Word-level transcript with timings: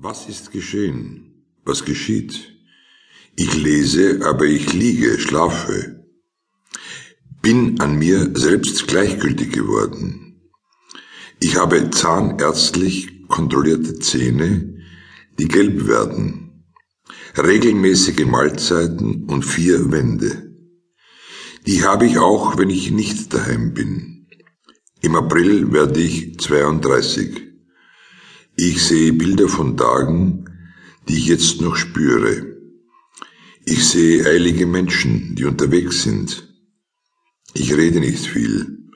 Was 0.00 0.28
ist 0.28 0.52
geschehen? 0.52 1.44
Was 1.64 1.84
geschieht? 1.84 2.54
Ich 3.34 3.56
lese, 3.56 4.20
aber 4.24 4.44
ich 4.44 4.72
liege, 4.72 5.18
schlafe. 5.18 6.04
Bin 7.42 7.80
an 7.80 7.98
mir 7.98 8.30
selbst 8.34 8.86
gleichgültig 8.86 9.50
geworden. 9.50 10.40
Ich 11.40 11.56
habe 11.56 11.90
zahnärztlich 11.90 13.26
kontrollierte 13.26 13.98
Zähne, 13.98 14.84
die 15.36 15.48
gelb 15.48 15.88
werden, 15.88 16.64
regelmäßige 17.36 18.24
Mahlzeiten 18.24 19.24
und 19.24 19.42
vier 19.42 19.90
Wände. 19.90 20.54
Die 21.66 21.82
habe 21.82 22.06
ich 22.06 22.18
auch, 22.18 22.56
wenn 22.56 22.70
ich 22.70 22.92
nicht 22.92 23.34
daheim 23.34 23.74
bin. 23.74 24.28
Im 25.00 25.16
April 25.16 25.72
werde 25.72 26.00
ich 26.00 26.38
32. 26.38 27.47
Ich 28.60 28.84
sehe 28.84 29.12
Bilder 29.12 29.48
von 29.48 29.76
Tagen, 29.76 30.50
die 31.08 31.16
ich 31.16 31.26
jetzt 31.26 31.60
noch 31.60 31.76
spüre. 31.76 32.56
Ich 33.64 33.86
sehe 33.86 34.26
eilige 34.26 34.66
Menschen, 34.66 35.36
die 35.36 35.44
unterwegs 35.44 36.02
sind. 36.02 36.52
Ich 37.54 37.72
rede 37.76 38.00
nicht 38.00 38.26
viel. 38.26 38.90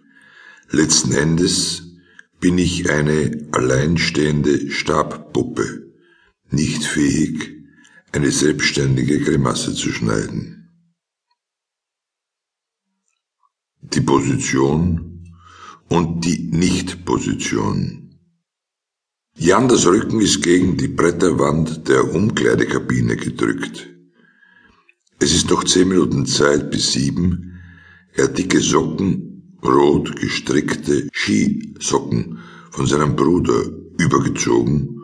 Letzten 0.69 1.12
Endes 1.12 1.84
bin 2.41 2.59
ich 2.59 2.91
eine 2.91 3.47
alleinstehende 3.53 4.69
Stabpuppe, 4.73 5.92
nicht 6.51 6.83
fähig, 6.83 7.65
eine 8.11 8.33
selbstständige 8.33 9.20
Grimasse 9.20 9.75
zu 9.75 9.92
schneiden. 9.92 10.70
Die 13.81 14.01
Position 14.01 15.33
und 15.89 16.25
die 16.25 16.51
Nicht-Position. 16.51 18.12
Janders 19.34 19.86
Rücken 19.86 20.20
ist 20.20 20.42
gegen 20.42 20.77
die 20.77 20.88
Bretterwand 20.88 21.88
der 21.88 22.14
Umkleidekabine 22.14 23.16
gedrückt. 23.16 23.88
Es 25.19 25.34
ist 25.34 25.48
noch 25.48 25.64
zehn 25.64 25.89
Minuten 25.89 26.27
Zeit 26.27 26.70
bis 26.70 26.92
sieben. 26.92 27.58
Er 28.14 28.24
hat 28.24 28.36
dicke 28.36 28.61
Socken, 28.61 29.58
rot 29.64 30.14
gestrickte 30.20 31.08
Skisocken 31.12 32.41
von 32.70 32.86
seinem 32.86 33.16
Bruder 33.16 33.64
übergezogen 33.98 35.00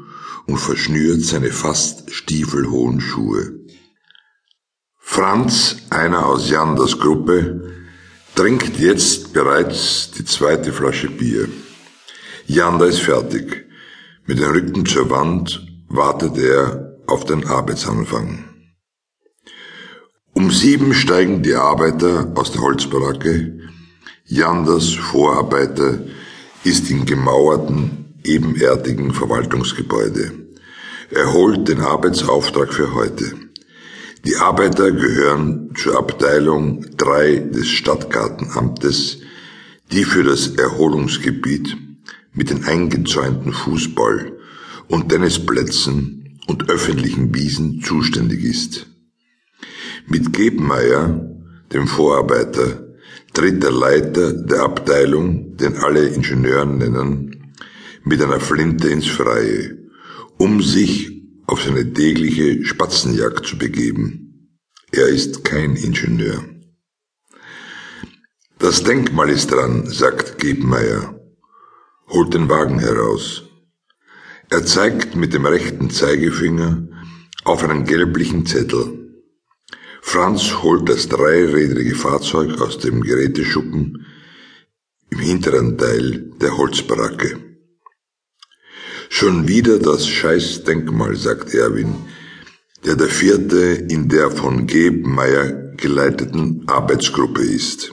und 0.46 0.58
verschnürt 0.58 1.22
seine 1.22 1.50
fast 1.50 2.12
stiefelhohen 2.12 3.00
Schuhe. 3.00 3.60
Franz, 4.98 5.76
einer 5.88 6.26
aus 6.26 6.50
Janders 6.50 6.98
Gruppe, 6.98 7.72
trinkt 8.34 8.78
jetzt 8.78 9.32
bereits 9.32 10.10
die 10.10 10.24
zweite 10.26 10.72
Flasche 10.72 11.08
Bier. 11.08 11.48
Janda 12.46 12.84
ist 12.84 13.00
fertig. 13.00 13.67
Mit 14.28 14.40
dem 14.40 14.50
Rücken 14.50 14.84
zur 14.84 15.08
Wand 15.08 15.66
wartet 15.88 16.36
er 16.36 16.98
auf 17.06 17.24
den 17.24 17.46
Arbeitsanfang. 17.46 18.44
Um 20.34 20.50
sieben 20.50 20.92
steigen 20.92 21.42
die 21.42 21.54
Arbeiter 21.54 22.30
aus 22.34 22.52
der 22.52 22.60
Holzbaracke. 22.60 23.58
Janders 24.26 24.92
Vorarbeiter 24.92 26.00
ist 26.62 26.90
im 26.90 27.06
gemauerten, 27.06 28.20
ebenerdigen 28.22 29.14
Verwaltungsgebäude. 29.14 30.32
Er 31.10 31.32
holt 31.32 31.66
den 31.66 31.80
Arbeitsauftrag 31.80 32.74
für 32.74 32.92
heute. 32.92 33.32
Die 34.26 34.36
Arbeiter 34.36 34.92
gehören 34.92 35.72
zur 35.74 35.96
Abteilung 35.96 36.84
3 36.98 37.36
des 37.36 37.68
Stadtgartenamtes, 37.68 39.20
die 39.90 40.04
für 40.04 40.22
das 40.22 40.48
Erholungsgebiet 40.48 41.78
mit 42.38 42.50
den 42.50 42.64
eingezäunten 42.64 43.52
Fußball- 43.52 44.32
und 44.86 45.08
Tennisplätzen 45.08 46.38
und 46.46 46.70
öffentlichen 46.70 47.34
Wiesen 47.34 47.82
zuständig 47.82 48.44
ist. 48.44 48.86
Mit 50.06 50.32
Gebmeier, 50.32 51.34
dem 51.72 51.88
Vorarbeiter, 51.88 52.94
tritt 53.34 53.60
der 53.64 53.72
Leiter 53.72 54.32
der 54.32 54.62
Abteilung, 54.62 55.56
den 55.56 55.78
alle 55.78 56.06
Ingenieuren 56.06 56.78
nennen, 56.78 57.54
mit 58.04 58.22
einer 58.22 58.38
Flinte 58.38 58.88
ins 58.88 59.08
Freie, 59.08 59.76
um 60.38 60.62
sich 60.62 61.20
auf 61.46 61.64
seine 61.64 61.92
tägliche 61.92 62.64
Spatzenjagd 62.64 63.46
zu 63.46 63.58
begeben. 63.58 64.48
Er 64.92 65.08
ist 65.08 65.44
kein 65.44 65.74
Ingenieur. 65.74 66.44
Das 68.60 68.84
Denkmal 68.84 69.28
ist 69.28 69.50
dran, 69.50 69.86
sagt 69.86 70.38
Gebmeier 70.38 71.17
holt 72.08 72.34
den 72.34 72.48
Wagen 72.48 72.78
heraus. 72.78 73.44
Er 74.50 74.64
zeigt 74.64 75.14
mit 75.14 75.34
dem 75.34 75.46
rechten 75.46 75.90
Zeigefinger 75.90 76.88
auf 77.44 77.62
einen 77.64 77.84
gelblichen 77.84 78.46
Zettel. 78.46 78.98
Franz 80.00 80.62
holt 80.62 80.88
das 80.88 81.08
dreirädrige 81.08 81.94
Fahrzeug 81.94 82.60
aus 82.60 82.78
dem 82.78 83.02
Geräteschuppen 83.02 84.06
im 85.10 85.18
hinteren 85.18 85.76
Teil 85.76 86.32
der 86.40 86.56
Holzbaracke. 86.56 87.38
Schon 89.10 89.48
wieder 89.48 89.78
das 89.78 90.06
Scheißdenkmal, 90.06 91.16
sagt 91.16 91.54
Erwin, 91.54 91.94
der 92.84 92.96
der 92.96 93.08
vierte 93.08 93.86
in 93.88 94.08
der 94.08 94.30
von 94.30 94.66
Gebmeier 94.66 95.50
geleiteten 95.76 96.64
Arbeitsgruppe 96.66 97.42
ist. 97.42 97.92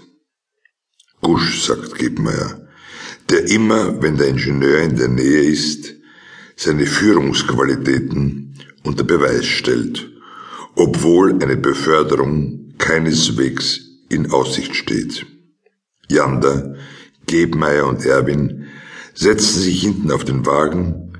Gusch, 1.22 1.64
sagt 1.66 1.96
Gebmeier, 1.96 2.65
der 3.30 3.50
immer, 3.50 4.02
wenn 4.02 4.18
der 4.18 4.28
Ingenieur 4.28 4.82
in 4.82 4.96
der 4.96 5.08
Nähe 5.08 5.42
ist, 5.44 5.96
seine 6.56 6.86
Führungsqualitäten 6.86 8.54
unter 8.84 9.04
Beweis 9.04 9.46
stellt, 9.46 10.10
obwohl 10.76 11.42
eine 11.42 11.58
Beförderung 11.58 12.74
keineswegs 12.78 13.82
in 14.10 14.32
Aussicht 14.32 14.76
steht. 14.76 15.26
Janda, 16.08 16.76
Gebmeier 17.26 17.88
und 17.88 18.06
Erwin 18.06 18.68
setzen 19.14 19.62
sich 19.62 19.82
hinten 19.82 20.12
auf 20.12 20.24
den 20.24 20.46
Wagen, 20.46 21.14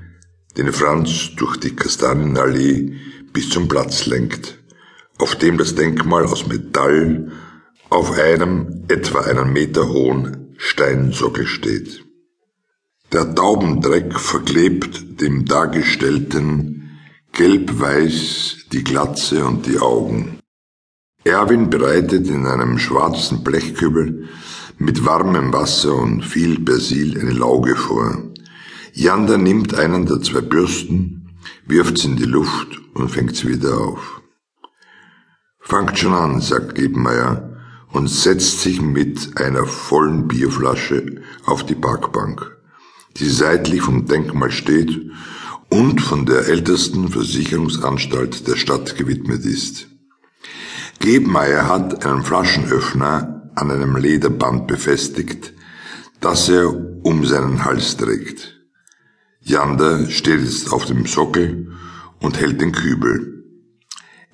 den 0.56 0.72
Franz 0.72 1.30
durch 1.36 1.56
die 1.56 1.74
Kastanienallee 1.74 2.94
bis 3.32 3.50
zum 3.50 3.68
Platz 3.68 4.06
lenkt, 4.06 4.58
auf 5.18 5.36
dem 5.36 5.58
das 5.58 5.74
Denkmal 5.74 6.24
aus 6.24 6.46
Metall 6.46 7.32
auf 7.90 8.18
einem 8.18 8.84
etwa 8.88 9.20
einen 9.20 9.52
Meter 9.52 9.88
hohen 9.88 10.45
Steinsockel 10.58 11.46
steht. 11.46 12.04
Der 13.12 13.34
Taubendreck 13.34 14.18
verklebt 14.18 15.20
dem 15.20 15.44
Dargestellten 15.44 16.98
gelb-weiß 17.32 18.66
die 18.72 18.82
Glatze 18.82 19.44
und 19.44 19.66
die 19.66 19.78
Augen. 19.78 20.38
Erwin 21.24 21.70
bereitet 21.70 22.28
in 22.28 22.46
einem 22.46 22.78
schwarzen 22.78 23.44
Blechkübel 23.44 24.28
mit 24.78 25.04
warmem 25.04 25.52
Wasser 25.52 25.94
und 25.94 26.22
viel 26.22 26.60
Persil 26.60 27.18
eine 27.18 27.32
Lauge 27.32 27.76
vor. 27.76 28.22
Janda 28.92 29.36
nimmt 29.36 29.74
einen 29.74 30.06
der 30.06 30.20
zwei 30.22 30.40
Bürsten, 30.40 31.30
wirft 31.66 31.98
sie 31.98 32.08
in 32.08 32.16
die 32.16 32.24
Luft 32.24 32.80
und 32.94 33.10
fängt 33.10 33.36
sie 33.36 33.48
wieder 33.48 33.78
auf. 33.78 34.22
Fangt 35.60 35.98
schon 35.98 36.14
an, 36.14 36.40
sagt 36.40 36.74
Gebenmeier 36.74 37.55
und 37.96 38.08
setzt 38.08 38.60
sich 38.60 38.82
mit 38.82 39.40
einer 39.40 39.64
vollen 39.64 40.28
Bierflasche 40.28 41.22
auf 41.46 41.64
die 41.64 41.74
Parkbank, 41.74 42.54
die 43.16 43.26
seitlich 43.26 43.80
vom 43.80 44.04
Denkmal 44.04 44.50
steht 44.50 44.90
und 45.70 46.02
von 46.02 46.26
der 46.26 46.46
ältesten 46.46 47.08
Versicherungsanstalt 47.08 48.46
der 48.48 48.56
Stadt 48.56 48.96
gewidmet 48.98 49.46
ist. 49.46 49.88
Gebmeier 50.98 51.68
hat 51.68 52.04
einen 52.04 52.22
Flaschenöffner 52.22 53.50
an 53.54 53.70
einem 53.70 53.96
Lederband 53.96 54.66
befestigt, 54.66 55.54
das 56.20 56.50
er 56.50 56.68
um 57.02 57.24
seinen 57.24 57.64
Hals 57.64 57.96
trägt. 57.96 58.60
Jander 59.40 60.10
steht 60.10 60.42
jetzt 60.42 60.70
auf 60.70 60.84
dem 60.84 61.06
Sockel 61.06 61.72
und 62.20 62.38
hält 62.38 62.60
den 62.60 62.72
Kübel. 62.72 63.42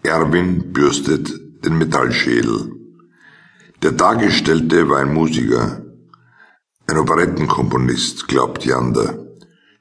Erwin 0.02 0.72
bürstet 0.72 1.64
den 1.64 1.78
Metallschädel. 1.78 2.81
Der 3.82 3.90
Dargestellte 3.90 4.88
war 4.88 5.00
ein 5.00 5.12
Musiker, 5.12 5.84
ein 6.86 6.98
Operettenkomponist, 6.98 8.28
glaubt 8.28 8.64
Janda. 8.64 9.18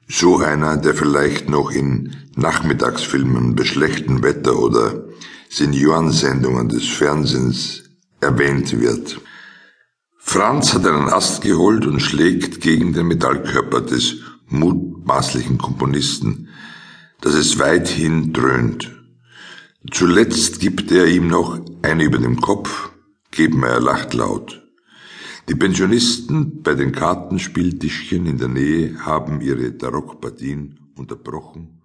So 0.08 0.40
einer, 0.40 0.78
der 0.78 0.96
vielleicht 0.96 1.52
noch 1.52 1.70
in 1.70 2.16
Nachmittagsfilmen 2.36 3.56
bei 3.56 3.64
schlechtem 3.64 4.24
Wetter 4.24 4.58
oder 4.58 5.04
Seniorensendungen 5.52 6.68
des 6.68 6.88
Fernsehens 6.88 7.84
erwähnt 8.20 8.80
wird. 8.80 9.22
Franz 10.18 10.74
hat 10.74 10.88
einen 10.88 11.10
Ast 11.10 11.44
geholt 11.44 11.86
und 11.86 12.00
schlägt 12.00 12.60
gegen 12.60 12.94
den 12.94 13.06
Metallkörper 13.06 13.82
des 13.82 14.16
mutmaßlichen 14.48 15.60
Komponisten, 15.60 16.50
dass 17.22 17.36
es 17.36 17.60
weithin 17.60 18.34
dröhnt. 18.34 18.92
Zuletzt 19.92 20.60
gibt 20.60 20.92
er 20.92 21.06
ihm 21.06 21.28
noch 21.28 21.60
eine 21.84 22.04
über 22.04 22.18
dem 22.18 22.42
Kopf 22.42 22.91
Gebenmeier 23.32 23.80
lacht 23.80 24.14
laut. 24.14 24.62
Die 25.50 25.56
Pensionisten 25.56 26.62
bei 26.62 26.76
den 26.76 26.92
Kartenspieltischchen 26.92 28.26
in 28.26 28.38
der 28.38 28.48
Nähe 28.48 29.06
haben 29.06 29.42
ihre 29.42 29.78
Tarockpartien 29.78 30.80
unterbrochen 30.96 31.81